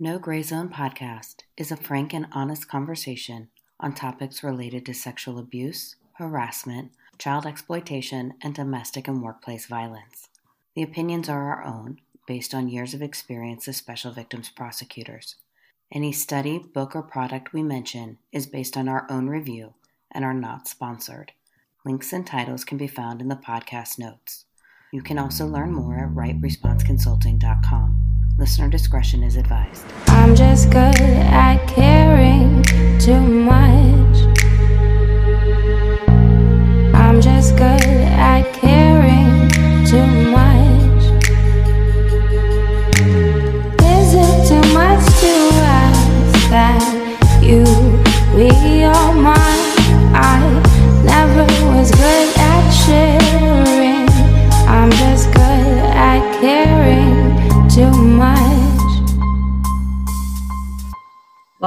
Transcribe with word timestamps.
No 0.00 0.20
Gray 0.20 0.44
Zone 0.44 0.68
podcast 0.68 1.38
is 1.56 1.72
a 1.72 1.76
frank 1.76 2.14
and 2.14 2.28
honest 2.30 2.68
conversation 2.68 3.48
on 3.80 3.94
topics 3.94 4.44
related 4.44 4.86
to 4.86 4.94
sexual 4.94 5.40
abuse, 5.40 5.96
harassment, 6.12 6.92
child 7.18 7.44
exploitation, 7.44 8.34
and 8.40 8.54
domestic 8.54 9.08
and 9.08 9.24
workplace 9.24 9.66
violence. 9.66 10.28
The 10.76 10.84
opinions 10.84 11.28
are 11.28 11.50
our 11.50 11.64
own, 11.64 11.98
based 12.28 12.54
on 12.54 12.68
years 12.68 12.94
of 12.94 13.02
experience 13.02 13.66
as 13.66 13.76
special 13.76 14.12
victims 14.12 14.48
prosecutors. 14.50 15.34
Any 15.90 16.12
study, 16.12 16.60
book, 16.60 16.94
or 16.94 17.02
product 17.02 17.52
we 17.52 17.64
mention 17.64 18.18
is 18.30 18.46
based 18.46 18.76
on 18.76 18.88
our 18.88 19.04
own 19.10 19.26
review 19.26 19.74
and 20.12 20.24
are 20.24 20.32
not 20.32 20.68
sponsored. 20.68 21.32
Links 21.84 22.12
and 22.12 22.24
titles 22.24 22.64
can 22.64 22.78
be 22.78 22.86
found 22.86 23.20
in 23.20 23.26
the 23.26 23.34
podcast 23.34 23.98
notes. 23.98 24.44
You 24.92 25.02
can 25.02 25.18
also 25.18 25.44
learn 25.44 25.72
more 25.72 25.98
at 25.98 26.10
rightresponseconsulting.com. 26.10 28.07
Listener 28.38 28.68
discretion 28.68 29.24
is 29.24 29.34
advised. 29.34 29.84
I'm 30.06 30.36
just 30.36 30.70
good 30.70 30.94
at 31.00 31.66
caring 31.66 32.62
too 33.00 33.18
much. 33.20 34.16
I'm 36.94 37.20
just 37.20 37.56
good 37.56 37.82
at 37.82 38.44
caring 38.52 39.48
too 39.84 40.06
much. 40.30 41.02
Is 43.82 44.14
it 44.14 44.46
too 44.46 44.72
much 44.72 45.04
to 45.18 45.34
ask 45.66 46.50
that 46.50 47.40
you 47.42 47.64
be 48.36 48.84
all 48.84 49.14
mine? 49.14 49.34
I 50.14 50.38
never 51.04 51.42
was 51.74 51.90
good 51.90 52.17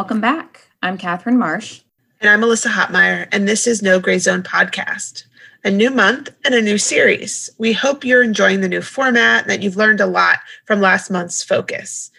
Welcome 0.01 0.19
back. 0.19 0.67
I'm 0.81 0.97
Catherine 0.97 1.37
Marsh. 1.37 1.81
And 2.21 2.27
I'm 2.27 2.39
Melissa 2.39 2.69
Hoppmeyer, 2.69 3.27
and 3.31 3.47
this 3.47 3.67
is 3.67 3.83
No 3.83 3.99
Gray 3.99 4.17
Zone 4.17 4.41
Podcast, 4.41 5.25
a 5.63 5.69
new 5.69 5.91
month 5.91 6.31
and 6.43 6.55
a 6.55 6.61
new 6.63 6.79
series. 6.79 7.51
We 7.59 7.71
hope 7.71 8.03
you're 8.03 8.23
enjoying 8.23 8.61
the 8.61 8.67
new 8.67 8.81
format 8.81 9.43
and 9.43 9.51
that 9.51 9.61
you've 9.61 9.75
learned 9.75 10.01
a 10.01 10.07
lot 10.07 10.39
from 10.65 10.81
last 10.81 11.11
month's 11.11 11.43
focus. 11.43 12.09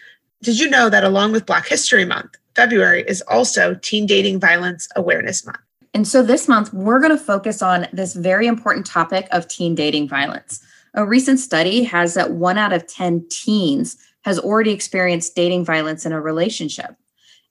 Did 0.41 0.61
you 0.61 0.69
know 0.69 0.89
that 0.89 1.03
along 1.03 1.33
with 1.33 1.45
Black 1.45 1.67
History 1.67 2.05
Month, 2.05 2.37
February 2.55 3.03
is 3.05 3.21
also 3.23 3.73
Teen 3.73 4.05
Dating 4.05 4.39
Violence 4.39 4.87
Awareness 4.95 5.45
Month? 5.45 5.59
And 5.93 6.07
so 6.07 6.23
this 6.23 6.47
month, 6.47 6.73
we're 6.73 7.01
going 7.01 7.11
to 7.11 7.21
focus 7.21 7.61
on 7.61 7.87
this 7.91 8.13
very 8.13 8.47
important 8.47 8.85
topic 8.85 9.27
of 9.31 9.49
teen 9.49 9.75
dating 9.75 10.07
violence. 10.07 10.65
A 10.93 11.05
recent 11.05 11.37
study 11.37 11.83
has 11.83 12.13
that 12.13 12.31
one 12.31 12.57
out 12.57 12.71
of 12.71 12.87
10 12.87 13.25
teens 13.29 13.97
has 14.21 14.39
already 14.39 14.71
experienced 14.71 15.35
dating 15.35 15.65
violence 15.65 16.05
in 16.05 16.13
a 16.13 16.21
relationship. 16.21 16.95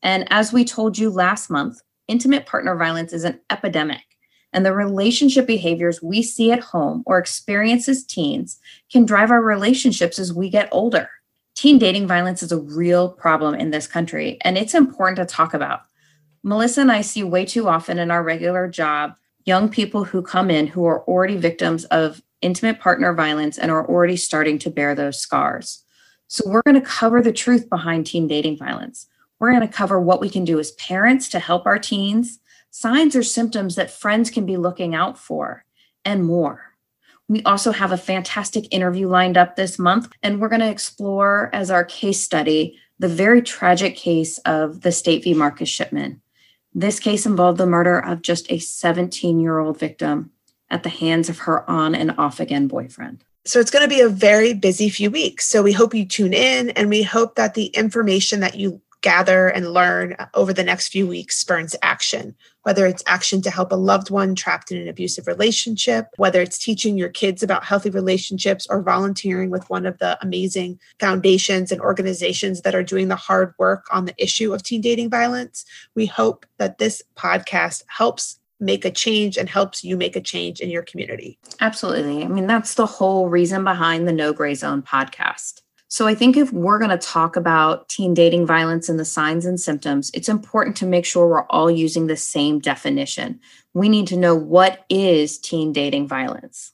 And 0.02 0.26
as 0.30 0.52
we 0.52 0.64
told 0.64 0.98
you 0.98 1.10
last 1.10 1.50
month, 1.50 1.80
intimate 2.08 2.46
partner 2.46 2.76
violence 2.76 3.12
is 3.12 3.24
an 3.24 3.40
epidemic. 3.50 4.02
And 4.52 4.66
the 4.66 4.74
relationship 4.74 5.46
behaviors 5.46 6.02
we 6.02 6.22
see 6.22 6.52
at 6.52 6.60
home 6.60 7.02
or 7.06 7.18
experience 7.18 7.88
as 7.88 8.04
teens 8.04 8.58
can 8.90 9.06
drive 9.06 9.30
our 9.30 9.40
relationships 9.40 10.18
as 10.18 10.32
we 10.32 10.50
get 10.50 10.68
older. 10.72 11.08
Teen 11.54 11.78
dating 11.78 12.06
violence 12.06 12.42
is 12.42 12.52
a 12.52 12.60
real 12.60 13.10
problem 13.10 13.54
in 13.54 13.70
this 13.70 13.86
country, 13.86 14.38
and 14.42 14.58
it's 14.58 14.74
important 14.74 15.16
to 15.16 15.24
talk 15.24 15.54
about. 15.54 15.82
Melissa 16.42 16.80
and 16.80 16.92
I 16.92 17.02
see 17.02 17.22
way 17.22 17.44
too 17.44 17.68
often 17.68 17.98
in 17.98 18.10
our 18.10 18.22
regular 18.22 18.68
job 18.68 19.14
young 19.44 19.68
people 19.68 20.04
who 20.04 20.22
come 20.22 20.50
in 20.50 20.66
who 20.66 20.84
are 20.84 21.02
already 21.04 21.36
victims 21.36 21.84
of 21.86 22.22
intimate 22.42 22.80
partner 22.80 23.12
violence 23.12 23.58
and 23.58 23.70
are 23.70 23.88
already 23.88 24.16
starting 24.16 24.58
to 24.58 24.70
bear 24.70 24.94
those 24.94 25.18
scars. 25.18 25.84
So, 26.28 26.48
we're 26.48 26.62
going 26.62 26.80
to 26.80 26.86
cover 26.86 27.20
the 27.20 27.32
truth 27.32 27.68
behind 27.68 28.06
teen 28.06 28.26
dating 28.26 28.56
violence. 28.56 29.06
We're 29.42 29.50
going 29.50 29.66
to 29.66 29.76
cover 29.76 30.00
what 30.00 30.20
we 30.20 30.30
can 30.30 30.44
do 30.44 30.60
as 30.60 30.70
parents 30.70 31.28
to 31.30 31.40
help 31.40 31.66
our 31.66 31.76
teens, 31.76 32.38
signs 32.70 33.16
or 33.16 33.24
symptoms 33.24 33.74
that 33.74 33.90
friends 33.90 34.30
can 34.30 34.46
be 34.46 34.56
looking 34.56 34.94
out 34.94 35.18
for, 35.18 35.64
and 36.04 36.24
more. 36.24 36.74
We 37.26 37.42
also 37.42 37.72
have 37.72 37.90
a 37.90 37.96
fantastic 37.96 38.72
interview 38.72 39.08
lined 39.08 39.36
up 39.36 39.56
this 39.56 39.80
month, 39.80 40.12
and 40.22 40.40
we're 40.40 40.48
going 40.48 40.60
to 40.60 40.70
explore 40.70 41.50
as 41.52 41.72
our 41.72 41.82
case 41.82 42.22
study 42.22 42.78
the 43.00 43.08
very 43.08 43.42
tragic 43.42 43.96
case 43.96 44.38
of 44.44 44.82
the 44.82 44.92
State 44.92 45.24
v. 45.24 45.34
Marcus 45.34 45.68
Shipman. 45.68 46.22
This 46.72 47.00
case 47.00 47.26
involved 47.26 47.58
the 47.58 47.66
murder 47.66 47.98
of 47.98 48.22
just 48.22 48.48
a 48.48 48.60
17 48.60 49.40
year 49.40 49.58
old 49.58 49.76
victim 49.76 50.30
at 50.70 50.84
the 50.84 50.88
hands 50.88 51.28
of 51.28 51.40
her 51.40 51.68
on 51.68 51.96
and 51.96 52.14
off 52.16 52.38
again 52.38 52.68
boyfriend. 52.68 53.24
So 53.44 53.58
it's 53.58 53.72
going 53.72 53.82
to 53.82 53.92
be 53.92 54.02
a 54.02 54.08
very 54.08 54.54
busy 54.54 54.88
few 54.88 55.10
weeks. 55.10 55.48
So 55.48 55.64
we 55.64 55.72
hope 55.72 55.94
you 55.96 56.06
tune 56.06 56.32
in 56.32 56.70
and 56.70 56.88
we 56.88 57.02
hope 57.02 57.34
that 57.34 57.54
the 57.54 57.66
information 57.66 58.38
that 58.38 58.54
you 58.54 58.80
gather 59.02 59.48
and 59.48 59.72
learn 59.72 60.16
over 60.34 60.52
the 60.52 60.64
next 60.64 60.88
few 60.88 61.06
weeks 61.06 61.38
spurns 61.38 61.76
action, 61.82 62.34
whether 62.62 62.86
it's 62.86 63.02
action 63.06 63.42
to 63.42 63.50
help 63.50 63.72
a 63.72 63.76
loved 63.76 64.10
one 64.10 64.34
trapped 64.34 64.70
in 64.70 64.80
an 64.80 64.88
abusive 64.88 65.26
relationship, 65.26 66.08
whether 66.16 66.40
it's 66.40 66.58
teaching 66.58 66.96
your 66.96 67.08
kids 67.08 67.42
about 67.42 67.64
healthy 67.64 67.90
relationships 67.90 68.66
or 68.70 68.82
volunteering 68.82 69.50
with 69.50 69.68
one 69.68 69.84
of 69.84 69.98
the 69.98 70.16
amazing 70.22 70.78
foundations 70.98 71.70
and 71.70 71.80
organizations 71.80 72.62
that 72.62 72.74
are 72.74 72.82
doing 72.82 73.08
the 73.08 73.16
hard 73.16 73.52
work 73.58 73.86
on 73.92 74.06
the 74.06 74.14
issue 74.22 74.54
of 74.54 74.62
teen 74.62 74.80
dating 74.80 75.10
violence. 75.10 75.64
We 75.94 76.06
hope 76.06 76.46
that 76.58 76.78
this 76.78 77.02
podcast 77.16 77.84
helps 77.88 78.38
make 78.60 78.84
a 78.84 78.90
change 78.90 79.36
and 79.36 79.48
helps 79.48 79.82
you 79.82 79.96
make 79.96 80.14
a 80.14 80.20
change 80.20 80.60
in 80.60 80.70
your 80.70 80.82
community. 80.82 81.36
Absolutely. 81.60 82.24
I 82.24 82.28
mean, 82.28 82.46
that's 82.46 82.74
the 82.74 82.86
whole 82.86 83.28
reason 83.28 83.64
behind 83.64 84.06
the 84.06 84.12
No 84.12 84.32
Gray 84.32 84.54
Zone 84.54 84.82
podcast. 84.82 85.62
So 85.92 86.06
I 86.06 86.14
think 86.14 86.38
if 86.38 86.50
we're 86.54 86.78
going 86.78 86.90
to 86.90 86.96
talk 86.96 87.36
about 87.36 87.86
teen 87.90 88.14
dating 88.14 88.46
violence 88.46 88.88
and 88.88 88.98
the 88.98 89.04
signs 89.04 89.44
and 89.44 89.60
symptoms, 89.60 90.10
it's 90.14 90.30
important 90.30 90.74
to 90.78 90.86
make 90.86 91.04
sure 91.04 91.28
we're 91.28 91.44
all 91.50 91.70
using 91.70 92.06
the 92.06 92.16
same 92.16 92.60
definition. 92.60 93.38
We 93.74 93.90
need 93.90 94.06
to 94.06 94.16
know 94.16 94.34
what 94.34 94.86
is 94.88 95.36
teen 95.36 95.70
dating 95.70 96.08
violence. 96.08 96.72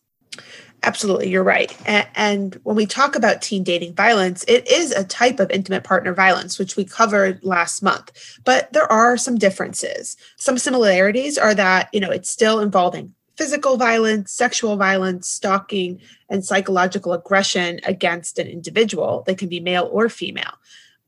Absolutely, 0.84 1.30
you're 1.30 1.42
right. 1.42 1.76
And, 2.14 2.60
when 2.62 2.76
we 2.76 2.86
talk 2.86 3.16
about 3.16 3.42
teen 3.42 3.64
dating 3.64 3.96
violence, 3.96 4.44
it 4.46 4.70
is 4.70 4.92
a 4.92 5.02
type 5.02 5.40
of 5.40 5.50
intimate 5.50 5.82
partner 5.82 6.14
violence, 6.14 6.56
which 6.56 6.76
we 6.76 6.84
covered 6.84 7.42
last 7.42 7.82
month. 7.82 8.12
But 8.44 8.72
there 8.72 8.90
are 8.92 9.16
some 9.16 9.36
differences. 9.36 10.16
Some 10.36 10.58
similarities 10.58 11.36
are 11.36 11.54
that, 11.54 11.88
you 11.92 11.98
know, 11.98 12.10
it's 12.12 12.30
still 12.30 12.60
involving 12.60 13.16
physical 13.38 13.76
violence, 13.76 14.32
sexual 14.32 14.76
violence, 14.76 15.28
stalking, 15.28 16.00
and 16.28 16.44
psychological 16.44 17.12
aggression 17.12 17.78
against 17.84 18.36
an 18.40 18.48
individual. 18.48 19.22
They 19.26 19.36
can 19.36 19.48
be 19.48 19.60
male 19.60 19.88
or 19.92 20.08
female. 20.08 20.54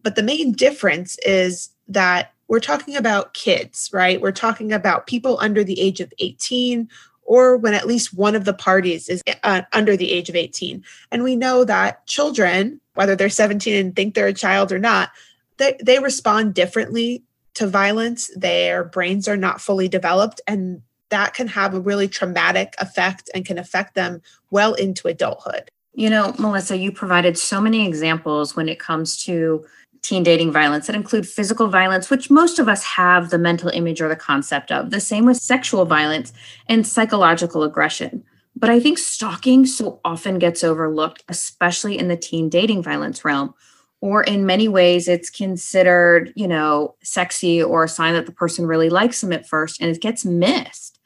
But 0.04 0.14
the 0.14 0.22
main 0.22 0.52
difference 0.52 1.18
is 1.26 1.70
that 1.88 2.32
we're 2.46 2.60
talking 2.60 2.94
about 2.94 3.34
kids, 3.34 3.90
right? 3.92 4.20
We're 4.20 4.30
talking 4.30 4.72
about 4.72 5.08
people 5.08 5.38
under 5.40 5.64
the 5.64 5.80
age 5.80 5.98
of 6.00 6.12
18 6.20 6.88
or 7.22 7.56
when 7.56 7.74
at 7.74 7.86
least 7.86 8.14
one 8.14 8.36
of 8.36 8.44
the 8.44 8.54
parties 8.54 9.08
is 9.08 9.22
uh, 9.42 9.62
under 9.72 9.96
the 9.96 10.10
age 10.12 10.28
of 10.28 10.36
18. 10.36 10.84
And 11.10 11.24
we 11.24 11.34
know 11.34 11.64
that 11.64 12.06
children, 12.06 12.80
whether 12.94 13.16
they're 13.16 13.28
17 13.28 13.74
and 13.74 13.94
think 13.94 14.14
they're 14.14 14.26
a 14.28 14.32
child 14.32 14.70
or 14.70 14.78
not, 14.78 15.10
they, 15.58 15.76
they 15.82 15.98
respond 15.98 16.54
differently 16.54 17.24
to 17.54 17.66
violence. 17.66 18.30
Their 18.36 18.84
brains 18.84 19.28
are 19.28 19.36
not 19.36 19.60
fully 19.60 19.88
developed, 19.88 20.40
and 20.46 20.82
that 21.10 21.34
can 21.34 21.48
have 21.48 21.74
a 21.74 21.80
really 21.80 22.08
traumatic 22.08 22.74
effect 22.78 23.30
and 23.34 23.44
can 23.44 23.58
affect 23.58 23.94
them 23.94 24.22
well 24.50 24.74
into 24.74 25.08
adulthood. 25.08 25.70
You 25.92 26.08
know, 26.08 26.34
Melissa, 26.38 26.76
you 26.76 26.92
provided 26.92 27.36
so 27.36 27.60
many 27.60 27.86
examples 27.86 28.56
when 28.56 28.68
it 28.68 28.78
comes 28.78 29.22
to 29.24 29.64
teen 30.02 30.22
dating 30.22 30.52
violence 30.52 30.86
that 30.86 30.96
include 30.96 31.28
physical 31.28 31.68
violence, 31.68 32.08
which 32.08 32.30
most 32.30 32.58
of 32.58 32.68
us 32.68 32.82
have 32.84 33.30
the 33.30 33.38
mental 33.38 33.68
image 33.68 34.00
or 34.00 34.08
the 34.08 34.16
concept 34.16 34.72
of. 34.72 34.90
The 34.90 35.00
same 35.00 35.26
with 35.26 35.36
sexual 35.36 35.84
violence 35.84 36.32
and 36.68 36.86
psychological 36.86 37.62
aggression. 37.62 38.24
But 38.56 38.70
I 38.70 38.80
think 38.80 38.98
stalking 38.98 39.66
so 39.66 40.00
often 40.04 40.38
gets 40.38 40.64
overlooked, 40.64 41.24
especially 41.28 41.98
in 41.98 42.08
the 42.08 42.16
teen 42.16 42.48
dating 42.48 42.82
violence 42.82 43.24
realm. 43.24 43.54
Or 44.02 44.22
in 44.22 44.46
many 44.46 44.66
ways, 44.66 45.08
it's 45.08 45.28
considered, 45.28 46.32
you 46.34 46.48
know, 46.48 46.94
sexy 47.02 47.62
or 47.62 47.84
a 47.84 47.88
sign 47.88 48.14
that 48.14 48.24
the 48.24 48.32
person 48.32 48.66
really 48.66 48.88
likes 48.88 49.20
them 49.20 49.32
at 49.32 49.46
first, 49.46 49.80
and 49.80 49.94
it 49.94 50.00
gets 50.00 50.24
missed. 50.24 50.99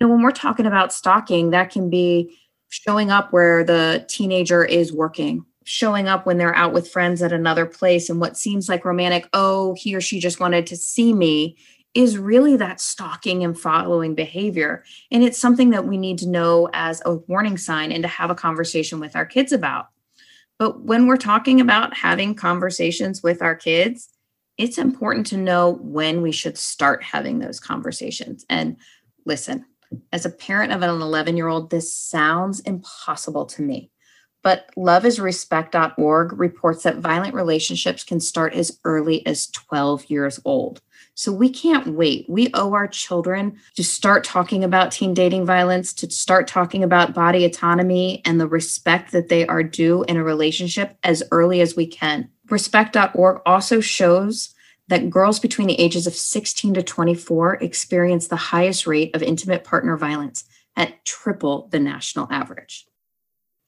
You 0.00 0.06
know, 0.06 0.14
when 0.14 0.22
we're 0.22 0.30
talking 0.30 0.66
about 0.66 0.92
stalking, 0.92 1.50
that 1.50 1.70
can 1.70 1.90
be 1.90 2.38
showing 2.70 3.10
up 3.10 3.32
where 3.32 3.62
the 3.62 4.04
teenager 4.08 4.64
is 4.64 4.92
working 4.92 5.44
showing 5.64 6.08
up 6.08 6.26
when 6.26 6.36
they're 6.36 6.56
out 6.56 6.72
with 6.72 6.90
friends 6.90 7.22
at 7.22 7.32
another 7.32 7.64
place 7.64 8.10
and 8.10 8.20
what 8.20 8.36
seems 8.36 8.68
like 8.68 8.84
romantic, 8.84 9.28
oh, 9.32 9.74
he 9.74 9.94
or 9.94 10.00
she 10.00 10.18
just 10.18 10.40
wanted 10.40 10.66
to 10.66 10.76
see 10.76 11.12
me, 11.12 11.56
is 11.94 12.18
really 12.18 12.56
that 12.56 12.80
stalking 12.80 13.44
and 13.44 13.58
following 13.58 14.14
behavior. 14.14 14.84
And 15.12 15.22
it's 15.22 15.38
something 15.38 15.70
that 15.70 15.86
we 15.86 15.96
need 15.96 16.18
to 16.18 16.28
know 16.28 16.68
as 16.72 17.02
a 17.04 17.14
warning 17.14 17.56
sign 17.56 17.92
and 17.92 18.02
to 18.02 18.08
have 18.08 18.30
a 18.30 18.34
conversation 18.34 18.98
with 18.98 19.14
our 19.14 19.26
kids 19.26 19.52
about. 19.52 19.88
But 20.58 20.82
when 20.82 21.06
we're 21.06 21.16
talking 21.16 21.60
about 21.60 21.96
having 21.96 22.34
conversations 22.34 23.22
with 23.22 23.40
our 23.40 23.54
kids, 23.54 24.08
it's 24.58 24.76
important 24.76 25.26
to 25.28 25.36
know 25.36 25.78
when 25.80 26.20
we 26.20 26.32
should 26.32 26.58
start 26.58 27.02
having 27.02 27.38
those 27.38 27.60
conversations. 27.60 28.44
And 28.50 28.76
listen, 29.24 29.64
as 30.12 30.24
a 30.26 30.30
parent 30.30 30.72
of 30.72 30.82
an 30.82 30.90
11 30.90 31.36
year 31.36 31.48
old, 31.48 31.70
this 31.70 31.94
sounds 31.94 32.60
impossible 32.60 33.46
to 33.46 33.62
me 33.62 33.90
But 34.42 34.70
loveisrespect.org 34.76 36.32
reports 36.38 36.84
that 36.84 36.98
violent 36.98 37.34
relationships 37.34 38.04
can 38.04 38.20
start 38.20 38.54
as 38.54 38.78
early 38.84 39.26
as 39.26 39.48
12 39.48 40.08
years 40.10 40.40
old. 40.44 40.80
So 41.14 41.32
we 41.32 41.50
can't 41.50 41.88
wait. 41.88 42.26
We 42.28 42.50
owe 42.54 42.72
our 42.72 42.88
children 42.88 43.58
to 43.76 43.84
start 43.84 44.24
talking 44.24 44.64
about 44.64 44.92
teen 44.92 45.12
dating 45.12 45.44
violence, 45.44 45.92
to 45.94 46.10
start 46.10 46.46
talking 46.46 46.82
about 46.82 47.14
body 47.14 47.44
autonomy 47.44 48.22
and 48.24 48.40
the 48.40 48.48
respect 48.48 49.12
that 49.12 49.28
they 49.28 49.46
are 49.46 49.62
due 49.62 50.04
in 50.04 50.16
a 50.16 50.24
relationship 50.24 50.96
as 51.02 51.22
early 51.30 51.60
as 51.60 51.76
we 51.76 51.86
can. 51.86 52.30
Respect.org 52.48 53.42
also 53.44 53.80
shows 53.80 54.54
that 54.90 55.08
girls 55.08 55.38
between 55.38 55.68
the 55.68 55.80
ages 55.80 56.06
of 56.06 56.14
16 56.14 56.74
to 56.74 56.82
24 56.82 57.54
experience 57.54 58.26
the 58.26 58.36
highest 58.36 58.86
rate 58.88 59.14
of 59.14 59.22
intimate 59.22 59.62
partner 59.62 59.96
violence 59.96 60.44
at 60.76 61.04
triple 61.04 61.68
the 61.70 61.78
national 61.78 62.26
average. 62.30 62.86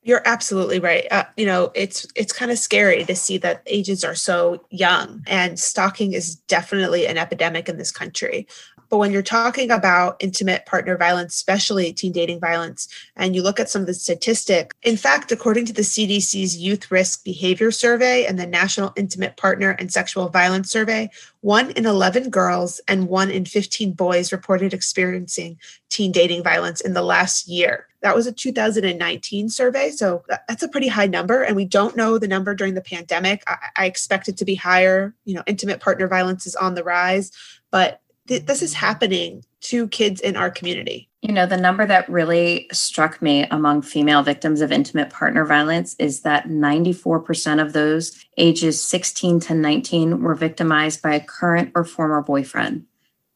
You're 0.02 0.22
absolutely 0.26 0.80
right. 0.80 1.06
Uh, 1.12 1.24
you 1.36 1.46
know, 1.46 1.70
it's 1.76 2.08
it's 2.16 2.32
kind 2.32 2.50
of 2.50 2.58
scary 2.58 3.04
to 3.04 3.14
see 3.14 3.38
that 3.38 3.62
ages 3.66 4.02
are 4.02 4.16
so 4.16 4.66
young, 4.69 5.22
and 5.28 5.60
stalking 5.60 6.12
is 6.12 6.34
definitely 6.34 7.06
an 7.06 7.19
epidemic 7.19 7.68
in 7.68 7.78
this 7.78 7.92
country. 7.92 8.48
But 8.92 8.98
when 8.98 9.10
you're 9.10 9.22
talking 9.22 9.70
about 9.70 10.16
intimate 10.20 10.66
partner 10.66 10.98
violence, 10.98 11.34
especially 11.34 11.94
teen 11.94 12.12
dating 12.12 12.40
violence, 12.40 12.88
and 13.16 13.34
you 13.34 13.42
look 13.42 13.58
at 13.58 13.70
some 13.70 13.80
of 13.80 13.86
the 13.86 13.94
statistics, 13.94 14.76
in 14.82 14.98
fact, 14.98 15.32
according 15.32 15.64
to 15.64 15.72
the 15.72 15.80
CDC's 15.80 16.58
Youth 16.58 16.90
Risk 16.90 17.24
Behavior 17.24 17.70
Survey 17.70 18.26
and 18.26 18.38
the 18.38 18.46
National 18.46 18.92
Intimate 18.94 19.38
Partner 19.38 19.70
and 19.78 19.90
Sexual 19.90 20.28
Violence 20.28 20.70
Survey, 20.70 21.08
one 21.40 21.70
in 21.70 21.86
11 21.86 22.28
girls 22.28 22.82
and 22.86 23.08
one 23.08 23.30
in 23.30 23.46
15 23.46 23.94
boys 23.94 24.30
reported 24.30 24.74
experiencing 24.74 25.58
teen 25.88 26.12
dating 26.12 26.42
violence 26.42 26.82
in 26.82 26.92
the 26.92 27.00
last 27.00 27.48
year. 27.48 27.86
That 28.02 28.14
was 28.14 28.26
a 28.26 28.32
2019 28.32 29.48
survey. 29.48 29.88
So 29.88 30.22
that's 30.48 30.62
a 30.62 30.68
pretty 30.68 30.88
high 30.88 31.06
number. 31.06 31.42
And 31.42 31.56
we 31.56 31.64
don't 31.64 31.96
know 31.96 32.18
the 32.18 32.28
number 32.28 32.54
during 32.54 32.74
the 32.74 32.82
pandemic. 32.82 33.42
I, 33.46 33.56
I 33.74 33.86
expect 33.86 34.28
it 34.28 34.36
to 34.36 34.44
be 34.44 34.54
higher. 34.54 35.14
You 35.24 35.36
know, 35.36 35.44
intimate 35.46 35.80
partner 35.80 36.08
violence 36.08 36.46
is 36.46 36.56
on 36.56 36.74
the 36.74 36.84
rise, 36.84 37.32
but 37.70 38.02
th- 38.32 38.46
this 38.46 38.62
is 38.62 38.73
happening 38.73 39.44
to 39.61 39.88
kids 39.88 40.20
in 40.20 40.37
our 40.37 40.50
community. 40.50 41.08
You 41.20 41.32
know, 41.32 41.46
the 41.46 41.56
number 41.56 41.87
that 41.87 42.08
really 42.08 42.67
struck 42.73 43.20
me 43.20 43.44
among 43.44 43.82
female 43.82 44.23
victims 44.23 44.61
of 44.61 44.73
intimate 44.73 45.11
partner 45.11 45.44
violence 45.44 45.94
is 45.99 46.23
that 46.23 46.49
94% 46.49 47.62
of 47.62 47.73
those 47.73 48.25
ages 48.38 48.82
16 48.82 49.40
to 49.40 49.55
19 49.55 50.23
were 50.23 50.34
victimized 50.34 51.02
by 51.02 51.14
a 51.14 51.20
current 51.25 51.73
or 51.75 51.84
former 51.84 52.23
boyfriend. 52.23 52.87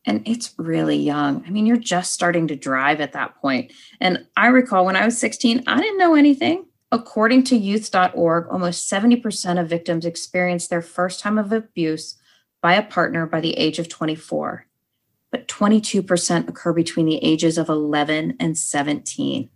And 0.06 0.26
it's 0.26 0.54
really 0.56 0.96
young. 0.96 1.44
I 1.46 1.50
mean, 1.50 1.66
you're 1.66 1.76
just 1.76 2.12
starting 2.12 2.48
to 2.48 2.56
drive 2.56 3.00
at 3.00 3.12
that 3.12 3.36
point. 3.36 3.72
And 4.00 4.26
I 4.36 4.46
recall 4.46 4.86
when 4.86 4.96
I 4.96 5.04
was 5.04 5.18
16, 5.18 5.64
I 5.66 5.80
didn't 5.80 5.98
know 5.98 6.14
anything. 6.14 6.64
According 6.90 7.44
to 7.44 7.56
youth.org, 7.56 8.46
almost 8.48 8.90
70% 8.90 9.60
of 9.60 9.68
victims 9.68 10.06
experienced 10.06 10.70
their 10.70 10.82
first 10.82 11.20
time 11.20 11.38
of 11.38 11.52
abuse 11.52 12.16
by 12.62 12.74
a 12.74 12.82
partner 12.82 13.26
by 13.26 13.40
the 13.40 13.56
age 13.58 13.78
of 13.78 13.88
24 13.88 14.65
but 15.36 15.48
22% 15.48 16.48
occur 16.48 16.72
between 16.72 17.04
the 17.04 17.22
ages 17.22 17.58
of 17.58 17.68
11 17.68 18.36
and 18.40 18.56
17. 18.56 19.50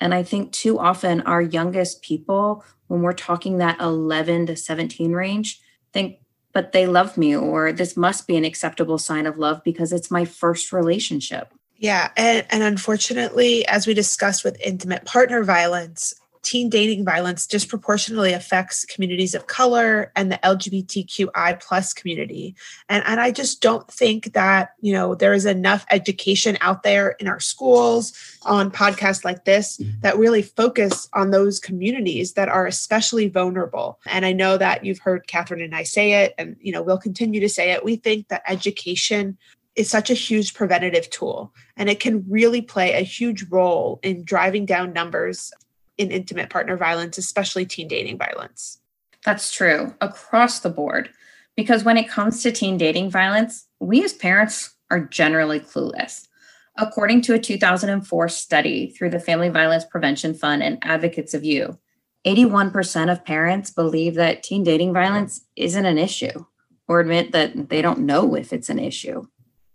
And 0.00 0.14
I 0.14 0.22
think 0.22 0.52
too 0.52 0.78
often 0.78 1.22
our 1.22 1.42
youngest 1.42 2.02
people, 2.02 2.64
when 2.86 3.02
we're 3.02 3.12
talking 3.14 3.58
that 3.58 3.80
11 3.80 4.46
to 4.46 4.54
17 4.54 5.10
range, 5.10 5.60
think, 5.92 6.18
but 6.52 6.70
they 6.70 6.86
love 6.86 7.18
me, 7.18 7.34
or 7.34 7.72
this 7.72 7.96
must 7.96 8.28
be 8.28 8.36
an 8.36 8.44
acceptable 8.44 8.96
sign 8.96 9.26
of 9.26 9.38
love 9.38 9.60
because 9.64 9.92
it's 9.92 10.08
my 10.08 10.24
first 10.24 10.72
relationship. 10.72 11.52
Yeah. 11.76 12.12
And, 12.16 12.46
and 12.50 12.62
unfortunately, 12.62 13.66
as 13.66 13.88
we 13.88 13.94
discussed 13.94 14.44
with 14.44 14.60
intimate 14.60 15.04
partner 15.04 15.42
violence, 15.42 16.14
teen 16.42 16.68
dating 16.68 17.04
violence 17.04 17.46
disproportionately 17.46 18.32
affects 18.32 18.84
communities 18.84 19.34
of 19.34 19.46
color 19.46 20.12
and 20.16 20.30
the 20.30 20.38
lgbtqi 20.38 21.60
plus 21.60 21.92
community. 21.92 22.54
And, 22.88 23.04
and 23.06 23.20
i 23.20 23.30
just 23.30 23.60
don't 23.60 23.88
think 23.90 24.32
that 24.32 24.70
you 24.80 24.92
know 24.92 25.14
there 25.14 25.32
is 25.32 25.46
enough 25.46 25.84
education 25.90 26.58
out 26.60 26.82
there 26.82 27.10
in 27.20 27.28
our 27.28 27.40
schools 27.40 28.12
on 28.42 28.70
podcasts 28.70 29.24
like 29.24 29.44
this 29.44 29.80
that 30.00 30.18
really 30.18 30.42
focus 30.42 31.08
on 31.14 31.30
those 31.30 31.58
communities 31.58 32.34
that 32.34 32.48
are 32.48 32.66
especially 32.66 33.28
vulnerable. 33.28 33.98
And 34.06 34.24
i 34.24 34.32
know 34.32 34.56
that 34.56 34.84
you've 34.84 34.98
heard 34.98 35.26
catherine 35.26 35.62
and 35.62 35.74
i 35.74 35.82
say 35.82 36.24
it 36.24 36.34
and 36.38 36.56
you 36.60 36.72
know 36.72 36.82
we'll 36.82 36.98
continue 36.98 37.40
to 37.40 37.48
say 37.48 37.72
it. 37.72 37.84
We 37.84 37.96
think 37.96 38.28
that 38.28 38.42
education 38.46 39.38
is 39.78 39.88
such 39.88 40.10
a 40.10 40.14
huge 40.14 40.54
preventative 40.54 41.08
tool 41.08 41.54
and 41.76 41.88
it 41.88 42.00
can 42.00 42.24
really 42.28 42.60
play 42.60 42.94
a 42.94 43.02
huge 43.02 43.44
role 43.48 44.00
in 44.02 44.24
driving 44.24 44.66
down 44.66 44.92
numbers 44.92 45.52
in 45.98 46.10
intimate 46.10 46.50
partner 46.50 46.76
violence, 46.76 47.18
especially 47.18 47.66
teen 47.66 47.88
dating 47.88 48.18
violence. 48.18 48.80
That's 49.24 49.52
true 49.52 49.94
across 50.00 50.60
the 50.60 50.70
board. 50.70 51.10
Because 51.56 51.84
when 51.84 51.96
it 51.96 52.08
comes 52.08 52.42
to 52.42 52.52
teen 52.52 52.78
dating 52.78 53.10
violence, 53.10 53.66
we 53.80 54.04
as 54.04 54.12
parents 54.12 54.76
are 54.90 55.00
generally 55.00 55.60
clueless. 55.60 56.28
According 56.76 57.22
to 57.22 57.34
a 57.34 57.38
2004 57.38 58.28
study 58.28 58.90
through 58.90 59.10
the 59.10 59.18
Family 59.18 59.48
Violence 59.48 59.84
Prevention 59.84 60.34
Fund 60.34 60.62
and 60.62 60.78
Advocates 60.82 61.34
of 61.34 61.44
You, 61.44 61.76
81% 62.24 63.10
of 63.10 63.24
parents 63.24 63.70
believe 63.70 64.14
that 64.14 64.44
teen 64.44 64.62
dating 64.62 64.92
violence 64.92 65.44
isn't 65.56 65.84
an 65.84 65.98
issue 65.98 66.44
or 66.86 67.00
admit 67.00 67.32
that 67.32 67.68
they 67.68 67.82
don't 67.82 68.00
know 68.00 68.36
if 68.36 68.52
it's 68.52 68.68
an 68.68 68.78
issue. 68.78 69.26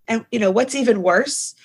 And 0.07 0.25
you 0.31 0.39
know 0.39 0.51
what's 0.51 0.75
even 0.75 1.01
worse? 1.01 1.55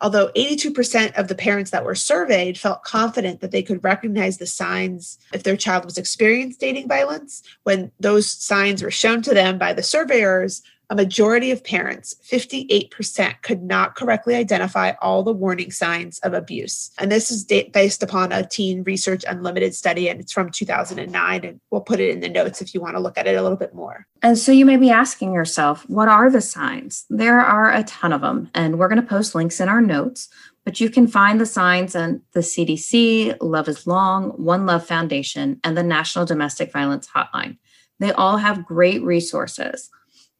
Although 0.00 0.28
82% 0.36 1.16
of 1.16 1.28
the 1.28 1.34
parents 1.34 1.70
that 1.70 1.84
were 1.84 1.94
surveyed 1.94 2.58
felt 2.58 2.82
confident 2.82 3.40
that 3.40 3.50
they 3.50 3.62
could 3.62 3.82
recognize 3.84 4.38
the 4.38 4.46
signs 4.46 5.18
if 5.32 5.42
their 5.42 5.56
child 5.56 5.84
was 5.84 5.98
experiencing 5.98 6.58
dating 6.58 6.88
violence, 6.88 7.42
when 7.62 7.92
those 8.00 8.30
signs 8.30 8.82
were 8.82 8.90
shown 8.90 9.22
to 9.22 9.34
them 9.34 9.58
by 9.58 9.72
the 9.72 9.82
surveyors, 9.82 10.62
a 10.90 10.94
majority 10.94 11.50
of 11.50 11.62
parents, 11.62 12.14
58%, 12.24 13.42
could 13.42 13.62
not 13.62 13.94
correctly 13.94 14.34
identify 14.34 14.92
all 15.02 15.22
the 15.22 15.32
warning 15.32 15.70
signs 15.70 16.18
of 16.20 16.32
abuse. 16.32 16.90
And 16.98 17.12
this 17.12 17.30
is 17.30 17.44
based 17.44 18.02
upon 18.02 18.32
a 18.32 18.46
Teen 18.46 18.82
Research 18.84 19.22
Unlimited 19.28 19.74
study, 19.74 20.08
and 20.08 20.18
it's 20.18 20.32
from 20.32 20.50
2009. 20.50 21.44
And 21.44 21.60
we'll 21.70 21.82
put 21.82 22.00
it 22.00 22.10
in 22.10 22.20
the 22.20 22.28
notes 22.28 22.62
if 22.62 22.72
you 22.72 22.80
want 22.80 22.96
to 22.96 23.00
look 23.00 23.18
at 23.18 23.26
it 23.26 23.36
a 23.36 23.42
little 23.42 23.58
bit 23.58 23.74
more. 23.74 24.06
And 24.22 24.38
so 24.38 24.50
you 24.50 24.64
may 24.64 24.78
be 24.78 24.90
asking 24.90 25.34
yourself, 25.34 25.88
what 25.88 26.08
are 26.08 26.30
the 26.30 26.40
signs? 26.40 27.04
There 27.10 27.40
are 27.40 27.70
a 27.70 27.84
ton 27.84 28.12
of 28.12 28.22
them, 28.22 28.50
and 28.54 28.78
we're 28.78 28.88
going 28.88 29.00
to 29.00 29.06
post 29.06 29.34
links 29.34 29.60
in 29.60 29.68
our 29.68 29.82
notes. 29.82 30.28
But 30.64 30.80
you 30.80 30.90
can 30.90 31.06
find 31.06 31.40
the 31.40 31.46
signs 31.46 31.96
on 31.96 32.22
the 32.32 32.40
CDC, 32.40 33.36
Love 33.40 33.68
is 33.68 33.86
Long, 33.86 34.30
One 34.30 34.66
Love 34.66 34.86
Foundation, 34.86 35.60
and 35.64 35.76
the 35.76 35.82
National 35.82 36.26
Domestic 36.26 36.72
Violence 36.72 37.08
Hotline. 37.14 37.58
They 38.00 38.12
all 38.12 38.36
have 38.36 38.66
great 38.66 39.02
resources. 39.02 39.90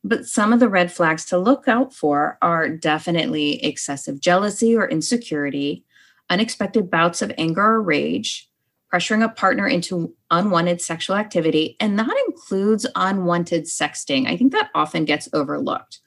But 0.05 0.27
some 0.27 0.53
of 0.53 0.61
the 0.61 0.69
red 0.69 0.93
flags 0.93 1.25
to 1.27 1.39
look 1.39 1.67
out 1.69 1.93
for 1.93 2.39
are 2.41 2.69
definitely 2.69 3.63
excessive 3.65 4.21
jealousy 4.21 4.77
or 4.77 4.89
insecurity, 4.89 5.85
unexpected 6.31 6.91
bouts 6.91 7.21
of 7.21 7.33
anger 7.37 7.63
or 7.63 7.83
rage, 7.83 8.49
pressuring 8.93 9.25
a 9.25 9.29
partner 9.29 9.67
into 9.67 10.15
unwanted 10.31 10.81
sexual 10.81 11.17
activity, 11.17 11.77
and 11.81 11.99
that 11.99 12.15
includes 12.27 12.87
unwanted 12.95 13.65
sexting. 13.65 14.27
I 14.27 14.37
think 14.37 14.53
that 14.53 14.71
often 14.75 15.05
gets 15.05 15.29
overlooked. 15.33 15.99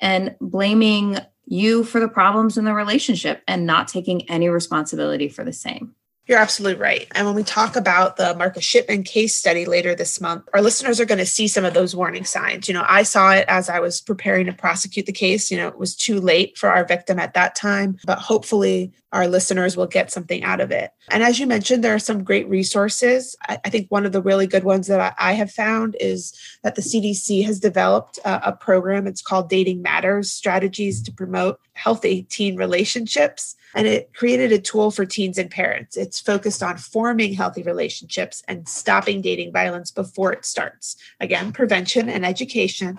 And 0.00 0.34
blaming 0.40 1.18
you 1.46 1.84
for 1.84 2.00
the 2.00 2.08
problems 2.08 2.56
in 2.56 2.64
the 2.64 2.74
relationship 2.74 3.42
and 3.46 3.66
not 3.66 3.88
taking 3.88 4.28
any 4.30 4.48
responsibility 4.48 5.28
for 5.28 5.44
the 5.44 5.52
same. 5.52 5.94
You're 6.26 6.38
absolutely 6.38 6.80
right. 6.80 7.08
And 7.14 7.26
when 7.26 7.34
we 7.34 7.42
talk 7.42 7.74
about 7.74 8.16
the 8.16 8.34
Marcus 8.36 8.62
Shipman 8.62 9.02
case 9.02 9.34
study 9.34 9.64
later 9.64 9.94
this 9.94 10.20
month, 10.20 10.48
our 10.54 10.62
listeners 10.62 11.00
are 11.00 11.04
going 11.04 11.18
to 11.18 11.26
see 11.26 11.48
some 11.48 11.64
of 11.64 11.74
those 11.74 11.96
warning 11.96 12.24
signs. 12.24 12.68
You 12.68 12.74
know, 12.74 12.84
I 12.86 13.02
saw 13.02 13.32
it 13.32 13.44
as 13.48 13.68
I 13.68 13.80
was 13.80 14.00
preparing 14.00 14.46
to 14.46 14.52
prosecute 14.52 15.06
the 15.06 15.12
case. 15.12 15.50
You 15.50 15.56
know, 15.56 15.66
it 15.66 15.78
was 15.78 15.96
too 15.96 16.20
late 16.20 16.56
for 16.56 16.70
our 16.70 16.84
victim 16.84 17.18
at 17.18 17.34
that 17.34 17.56
time, 17.56 17.98
but 18.04 18.18
hopefully 18.18 18.92
our 19.12 19.28
listeners 19.28 19.76
will 19.76 19.86
get 19.86 20.10
something 20.10 20.42
out 20.42 20.60
of 20.60 20.70
it. 20.70 20.90
And 21.10 21.22
as 21.22 21.38
you 21.38 21.46
mentioned, 21.46 21.84
there 21.84 21.94
are 21.94 21.98
some 21.98 22.24
great 22.24 22.48
resources. 22.48 23.36
I, 23.46 23.58
I 23.64 23.70
think 23.70 23.90
one 23.90 24.06
of 24.06 24.12
the 24.12 24.22
really 24.22 24.46
good 24.46 24.64
ones 24.64 24.86
that 24.86 25.00
I, 25.00 25.30
I, 25.30 25.32
have 25.34 25.50
found 25.50 25.96
is 26.00 26.34
that 26.62 26.76
the 26.76 26.82
CDC 26.82 27.44
has 27.44 27.60
developed 27.60 28.18
a, 28.24 28.48
a 28.48 28.52
program. 28.52 29.06
It's 29.06 29.20
called 29.20 29.50
Dating 29.50 29.82
Matters 29.82 30.30
Strategies 30.30 31.02
to 31.02 31.12
Promote 31.12 31.60
Healthy 31.74 32.22
Teen 32.24 32.56
Relationships. 32.56 33.54
And 33.74 33.86
it 33.86 34.12
created 34.14 34.50
a 34.52 34.58
tool 34.58 34.90
for 34.90 35.04
teens 35.04 35.38
and 35.38 35.50
parents. 35.50 35.96
It's 35.96 36.20
focused 36.20 36.62
on 36.62 36.78
forming 36.78 37.34
healthy 37.34 37.62
relationships 37.62 38.42
and 38.48 38.68
stopping 38.68 39.20
dating 39.20 39.52
violence 39.52 39.90
before 39.90 40.32
it 40.32 40.44
starts. 40.44 40.96
Again, 41.20 41.52
prevention 41.52 42.08
and 42.08 42.24
education. 42.24 42.98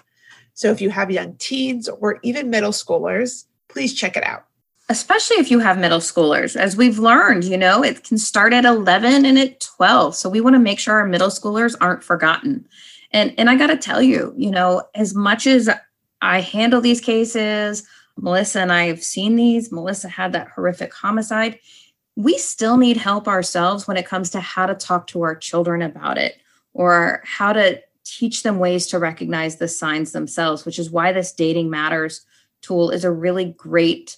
So 0.53 0.69
if 0.71 0.81
you 0.81 0.91
have 0.91 1.09
young 1.09 1.35
teens 1.37 1.89
or 1.89 2.19
even 2.21 2.51
middle 2.51 2.71
schoolers, 2.71 3.45
please 3.67 3.93
check 3.93 4.15
it 4.15 4.23
out 4.23 4.45
especially 4.93 5.37
if 5.37 5.49
you 5.49 5.57
have 5.57 5.79
middle 5.79 5.99
schoolers 5.99 6.55
as 6.55 6.77
we've 6.77 6.99
learned 6.99 7.43
you 7.43 7.57
know 7.57 7.83
it 7.83 8.03
can 8.03 8.17
start 8.17 8.53
at 8.53 8.63
11 8.63 9.25
and 9.25 9.39
at 9.39 9.59
12 9.59 10.15
so 10.15 10.29
we 10.29 10.39
want 10.39 10.55
to 10.55 10.59
make 10.59 10.79
sure 10.79 10.99
our 10.99 11.07
middle 11.07 11.29
schoolers 11.29 11.75
aren't 11.81 12.03
forgotten. 12.03 12.67
And 13.11 13.33
and 13.39 13.49
i 13.49 13.55
got 13.55 13.67
to 13.67 13.77
tell 13.77 14.01
you 14.01 14.33
you 14.37 14.51
know 14.51 14.83
as 14.93 15.15
much 15.15 15.47
as 15.47 15.69
i 16.21 16.41
handle 16.41 16.81
these 16.81 17.01
cases 17.01 17.83
melissa 18.17 18.61
and 18.61 18.71
i 18.71 18.83
have 18.85 19.03
seen 19.03 19.35
these 19.35 19.71
melissa 19.71 20.09
had 20.09 20.33
that 20.33 20.49
horrific 20.49 20.93
homicide 20.93 21.59
we 22.15 22.37
still 22.37 22.77
need 22.77 22.97
help 22.97 23.27
ourselves 23.27 23.87
when 23.87 23.97
it 23.97 24.05
comes 24.05 24.29
to 24.29 24.39
how 24.39 24.67
to 24.67 24.75
talk 24.75 25.07
to 25.07 25.23
our 25.23 25.35
children 25.35 25.81
about 25.81 26.17
it 26.17 26.37
or 26.73 27.21
how 27.25 27.53
to 27.53 27.81
teach 28.03 28.43
them 28.43 28.59
ways 28.59 28.87
to 28.87 28.99
recognize 28.99 29.55
the 29.55 29.67
signs 29.67 30.11
themselves, 30.11 30.65
which 30.65 30.77
is 30.77 30.91
why 30.91 31.11
this 31.11 31.31
Dating 31.31 31.69
Matters 31.69 32.25
tool 32.61 32.89
is 32.91 33.03
a 33.03 33.11
really 33.11 33.45
great 33.45 34.17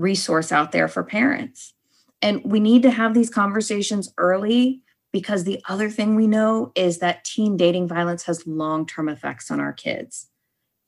resource 0.00 0.50
out 0.50 0.72
there 0.72 0.88
for 0.88 1.02
parents. 1.02 1.74
And 2.22 2.42
we 2.44 2.60
need 2.60 2.82
to 2.82 2.90
have 2.90 3.14
these 3.14 3.30
conversations 3.30 4.12
early 4.18 4.82
because 5.12 5.44
the 5.44 5.62
other 5.68 5.90
thing 5.90 6.14
we 6.14 6.26
know 6.26 6.72
is 6.74 6.98
that 6.98 7.24
teen 7.24 7.56
dating 7.56 7.88
violence 7.88 8.24
has 8.24 8.46
long 8.46 8.86
term 8.86 9.08
effects 9.08 9.50
on 9.50 9.60
our 9.60 9.72
kids. 9.72 10.28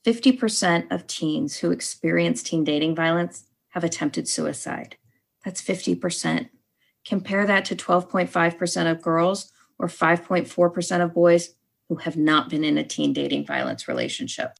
50% 0.07 0.91
of 0.91 1.07
teens 1.07 1.59
who 1.59 1.71
experience 1.71 2.43
teen 2.43 2.65
dating 2.65 2.95
violence 2.95 3.45
have 3.71 3.85
attempted 3.85 4.29
suicide. 4.29 4.97
That's 5.45 5.63
50%. 5.63 6.49
Compare 7.05 7.47
that 7.47 7.65
to 7.67 7.77
12.5% 7.77 8.91
of 8.91 9.03
girls 9.03 9.53
or 9.79 9.89
5.4% 9.89 11.05
of 11.05 11.15
boys 11.15 11.55
who 11.89 11.97
have 11.97 12.17
not 12.17 12.49
been 12.49 12.65
in 12.65 12.79
a 12.79 12.85
teen 12.85 13.13
dating 13.13 13.47
violence 13.47 13.89
relationship. 13.89 14.57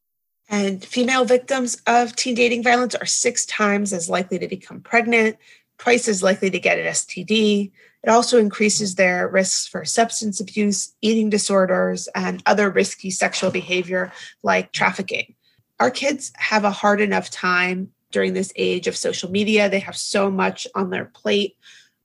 And 0.53 0.85
female 0.85 1.25
victims 1.25 1.81
of 1.87 2.15
teen 2.15 2.35
dating 2.35 2.63
violence 2.63 2.95
are 2.95 3.07
six 3.07 3.47
times 3.47 3.95
as 3.95 4.11
likely 4.11 4.39
to 4.39 4.47
become 4.47 4.83
pregnant, 4.83 5.39
twice 5.79 6.09
as 6.09 6.23
likely 6.23 6.51
to 6.51 6.61
get 6.61 6.79
an 6.79 6.85
STD. 6.85 7.73
It 8.05 8.11
also 8.11 8.37
increases 8.37 8.95
their 8.95 9.27
risks 9.29 9.67
for 9.67 9.87
substance 9.87 10.41
abuse, 10.41 10.93
eating 11.01 11.31
disorders, 11.31 12.07
and 12.15 12.43
other 12.45 12.69
risky 12.69 13.11
sexual 13.11 13.51
behavior 13.51 14.13
like 14.43 14.73
trafficking. 14.73 15.35
Our 15.81 15.91
kids 15.91 16.31
have 16.37 16.65
a 16.65 16.71
hard 16.71 17.01
enough 17.01 17.31
time 17.31 17.91
during 18.11 18.35
this 18.35 18.53
age 18.55 18.87
of 18.87 18.95
social 18.95 19.31
media. 19.31 19.71
They 19.71 19.81
have 19.81 19.97
so 19.97 20.31
much 20.31 20.67
on 20.75 20.91
their 20.91 21.07
plate. 21.07 21.57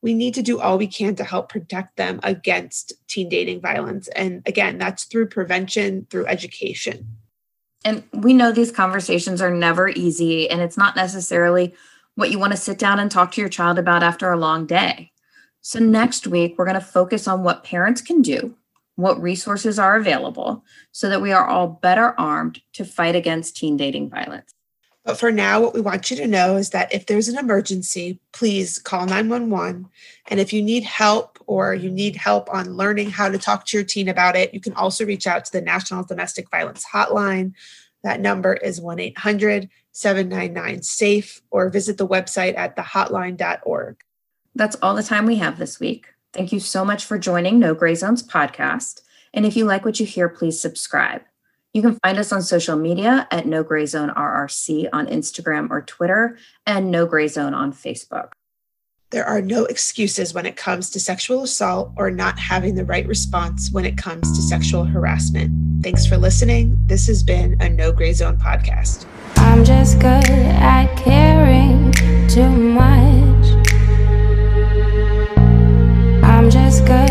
We 0.01 0.13
need 0.13 0.35
to 0.35 0.41
do 0.41 0.61
all 0.61 0.77
we 0.77 0.87
can 0.87 1.15
to 1.15 1.25
help 1.25 1.49
protect 1.49 1.97
them 1.97 2.21
against 2.23 2.93
teen 3.09 3.27
dating 3.27 3.59
violence. 3.59 4.07
And 4.07 4.41
again, 4.45 4.77
that's 4.77 5.03
through 5.03 5.27
prevention, 5.27 6.07
through 6.09 6.27
education. 6.27 7.17
And 7.85 8.03
we 8.13 8.33
know 8.33 8.51
these 8.51 8.71
conversations 8.71 9.41
are 9.41 9.51
never 9.51 9.89
easy, 9.89 10.49
and 10.49 10.61
it's 10.61 10.77
not 10.77 10.95
necessarily 10.95 11.73
what 12.15 12.31
you 12.31 12.39
want 12.39 12.51
to 12.51 12.57
sit 12.57 12.79
down 12.79 12.99
and 12.99 13.09
talk 13.09 13.31
to 13.33 13.41
your 13.41 13.49
child 13.49 13.77
about 13.77 14.03
after 14.03 14.31
a 14.31 14.39
long 14.39 14.65
day. 14.65 15.11
So, 15.61 15.79
next 15.79 16.27
week, 16.27 16.55
we're 16.57 16.65
going 16.65 16.75
to 16.75 16.81
focus 16.81 17.27
on 17.27 17.43
what 17.43 17.63
parents 17.63 18.01
can 18.01 18.21
do, 18.21 18.55
what 18.95 19.21
resources 19.21 19.77
are 19.77 19.95
available, 19.95 20.63
so 20.91 21.09
that 21.09 21.21
we 21.21 21.31
are 21.31 21.47
all 21.47 21.67
better 21.67 22.19
armed 22.19 22.61
to 22.73 22.85
fight 22.85 23.15
against 23.15 23.57
teen 23.57 23.77
dating 23.77 24.09
violence. 24.09 24.53
But 25.07 25.17
for 25.17 25.31
now, 25.31 25.61
what 25.61 25.73
we 25.73 25.79
want 25.79 26.11
you 26.11 26.17
to 26.17 26.27
know 26.27 26.57
is 26.57 26.71
that 26.71 26.93
if 26.93 27.05
there's 27.05 27.29
an 27.29 27.37
emergency, 27.37 28.19
please 28.33 28.77
call 28.77 29.05
911. 29.05 29.87
And 30.27 30.37
if 30.37 30.51
you 30.51 30.61
need 30.61 30.83
help 30.83 31.39
or 31.47 31.73
you 31.73 31.89
need 31.89 32.17
help 32.17 32.53
on 32.53 32.75
learning 32.75 33.11
how 33.11 33.29
to 33.29 33.37
talk 33.37 33.65
to 33.67 33.77
your 33.77 33.85
teen 33.85 34.09
about 34.09 34.35
it, 34.35 34.53
you 34.53 34.59
can 34.59 34.73
also 34.73 35.05
reach 35.05 35.25
out 35.25 35.45
to 35.45 35.51
the 35.53 35.61
National 35.61 36.03
Domestic 36.03 36.51
Violence 36.51 36.85
Hotline. 36.93 37.53
That 38.03 38.19
number 38.19 38.53
is 38.53 38.81
1 38.81 38.99
800 38.99 39.69
799 39.93 40.81
SAFE 40.83 41.41
or 41.51 41.69
visit 41.69 41.97
the 41.97 42.05
website 42.05 42.57
at 42.57 42.75
thehotline.org. 42.75 44.01
That's 44.55 44.75
all 44.81 44.93
the 44.93 45.03
time 45.03 45.25
we 45.25 45.37
have 45.37 45.57
this 45.57 45.79
week. 45.79 46.07
Thank 46.33 46.51
you 46.51 46.59
so 46.59 46.83
much 46.83 47.05
for 47.05 47.17
joining 47.17 47.59
No 47.59 47.73
Gray 47.73 47.95
Zones 47.95 48.23
podcast. 48.23 49.03
And 49.33 49.45
if 49.45 49.55
you 49.55 49.63
like 49.63 49.85
what 49.85 50.01
you 50.01 50.05
hear, 50.05 50.27
please 50.27 50.59
subscribe. 50.59 51.21
You 51.73 51.81
can 51.81 51.97
find 52.03 52.17
us 52.17 52.31
on 52.31 52.41
social 52.41 52.75
media 52.75 53.27
at 53.29 53.45
No 53.45 53.63
Gray 53.63 53.85
Zone 53.85 54.09
RRC 54.09 54.89
on 54.93 55.07
Instagram 55.07 55.69
or 55.69 55.81
Twitter 55.81 56.37
and 56.65 56.89
No 56.89 57.05
Gray 57.05 57.27
Zone 57.27 57.53
on 57.53 57.73
Facebook. 57.73 58.31
There 59.09 59.25
are 59.25 59.41
no 59.41 59.65
excuses 59.65 60.33
when 60.33 60.45
it 60.45 60.57
comes 60.57 60.89
to 60.89 60.99
sexual 60.99 61.43
assault 61.43 61.93
or 61.95 62.11
not 62.11 62.37
having 62.39 62.75
the 62.75 62.83
right 62.83 63.07
response 63.07 63.71
when 63.71 63.85
it 63.85 63.97
comes 63.97 64.35
to 64.35 64.41
sexual 64.41 64.83
harassment. 64.83 65.83
Thanks 65.83 66.05
for 66.05 66.17
listening. 66.17 66.77
This 66.87 67.07
has 67.07 67.23
been 67.23 67.55
a 67.61 67.69
No 67.69 67.91
Gray 67.93 68.11
Zone 68.11 68.37
podcast. 68.37 69.05
I'm 69.37 69.63
just 69.63 69.99
good 69.99 70.29
at 70.29 70.93
caring 70.97 71.93
too 72.27 72.49
much. 72.49 73.47
I'm 76.23 76.49
just 76.49 76.85
good. 76.85 77.06